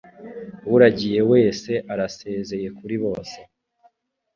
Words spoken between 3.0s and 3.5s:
bose